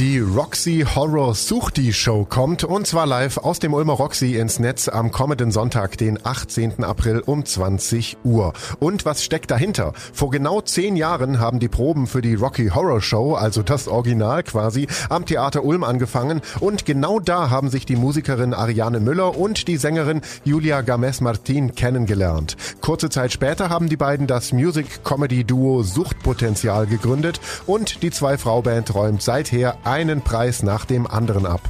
[0.00, 4.88] Die Roxy Horror Suchti Show kommt und zwar live aus dem Ulmer Roxy ins Netz
[4.88, 6.82] am kommenden Sonntag, den 18.
[6.82, 8.54] April um 20 Uhr.
[8.80, 9.92] Und was steckt dahinter?
[10.12, 14.42] Vor genau zehn Jahren haben die Proben für die Rocky Horror Show, also das Original
[14.42, 19.68] quasi, am Theater Ulm angefangen und genau da haben sich die Musikerin Ariane Müller und
[19.68, 22.56] die Sängerin Julia Games Martin kennengelernt.
[22.80, 28.36] Kurze Zeit später haben die beiden das Music Comedy Duo Suchtpotenzial gegründet und die zwei
[28.38, 31.60] Frau Band räumt seither einen Preis nach dem anderen ab.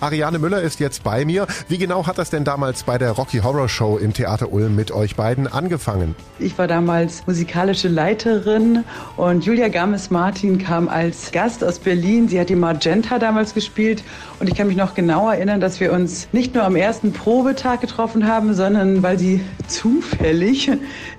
[0.00, 1.46] Ariane Müller ist jetzt bei mir.
[1.68, 4.90] Wie genau hat das denn damals bei der Rocky Horror Show im Theater Ulm mit
[4.90, 6.14] euch beiden angefangen?
[6.38, 8.84] Ich war damals musikalische Leiterin
[9.16, 12.28] und Julia Games-Martin kam als Gast aus Berlin.
[12.28, 14.02] Sie hat die Magenta damals gespielt
[14.40, 17.80] und ich kann mich noch genau erinnern, dass wir uns nicht nur am ersten Probetag
[17.80, 20.70] getroffen haben, sondern weil sie zufällig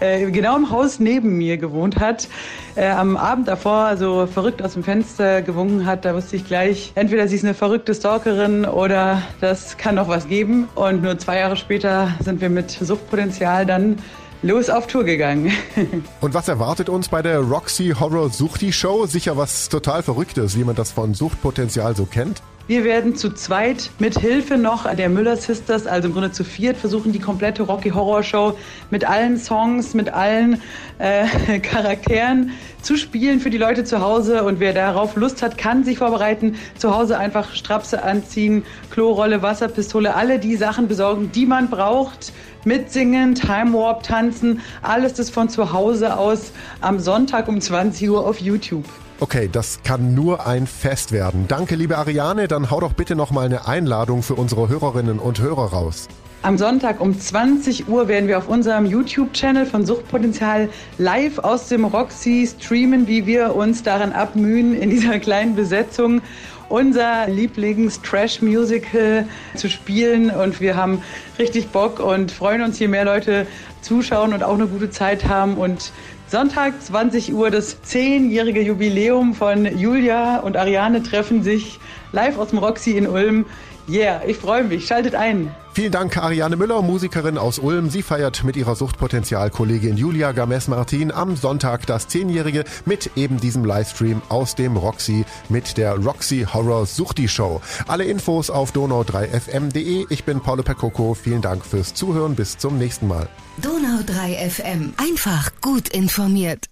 [0.00, 2.28] äh, genau im Haus neben mir gewohnt hat,
[2.74, 6.92] äh, am Abend davor so verrückt aus dem Fenster gewunken hat, da wusste ich gleich,
[6.94, 10.68] entweder sie ist eine verrückte Stalkerin oder das kann noch was geben.
[10.74, 13.98] Und nur zwei Jahre später sind wir mit Suchtpotenzial dann
[14.42, 15.52] los auf Tour gegangen.
[16.20, 19.06] Und was erwartet uns bei der Roxy Horror Suchti Show?
[19.06, 22.42] Sicher was total Verrücktes, wie man das von Suchtpotenzial so kennt.
[22.68, 26.76] Wir werden zu zweit mit Hilfe noch der Müller Sisters, also im Grunde zu viert,
[26.76, 28.56] versuchen die komplette Rocky Horror Show
[28.90, 30.62] mit allen Songs, mit allen
[30.98, 34.44] äh, Charakteren zu spielen für die Leute zu Hause.
[34.44, 36.54] Und wer darauf Lust hat, kann sich vorbereiten.
[36.78, 42.32] Zu Hause einfach Strapse anziehen, Klorolle, Wasserpistole, alle die Sachen besorgen, die man braucht.
[42.64, 48.26] Mitsingen, Time Warp tanzen, alles das von zu Hause aus am Sonntag um 20 Uhr
[48.26, 48.84] auf YouTube.
[49.20, 51.46] Okay, das kann nur ein Fest werden.
[51.46, 52.48] Danke, liebe Ariane.
[52.48, 56.08] Dann hau doch bitte noch mal eine Einladung für unsere Hörerinnen und Hörer raus.
[56.42, 60.68] Am Sonntag um 20 Uhr werden wir auf unserem YouTube-Channel von Suchtpotenzial
[60.98, 66.20] live aus dem Roxy streamen, wie wir uns daran abmühen, in dieser kleinen Besetzung
[66.72, 70.30] unser Lieblings-Trash-Musical zu spielen.
[70.30, 71.02] Und wir haben
[71.38, 73.46] richtig Bock und freuen uns, je mehr Leute
[73.82, 75.58] zuschauen und auch eine gute Zeit haben.
[75.58, 75.92] Und
[76.28, 81.78] Sonntag 20 Uhr das zehnjährige Jubiläum von Julia und Ariane treffen sich
[82.12, 83.44] live aus dem Roxy in Ulm.
[83.86, 84.86] Yeah, ich freue mich.
[84.86, 85.54] Schaltet ein.
[85.74, 87.88] Vielen Dank, Ariane Müller, Musikerin aus Ulm.
[87.88, 94.20] Sie feiert mit ihrer Suchtpotenzial-Kollegin Julia Games-Martin am Sonntag das Zehnjährige mit eben diesem Livestream
[94.28, 97.62] aus dem Roxy mit der Roxy Horror Suchti Show.
[97.88, 100.04] Alle Infos auf donau3fm.de.
[100.10, 101.14] Ich bin Paolo Percoco.
[101.14, 102.34] Vielen Dank fürs Zuhören.
[102.34, 103.26] Bis zum nächsten Mal.
[103.62, 104.92] Donau3 FM.
[104.98, 106.71] Einfach gut informiert.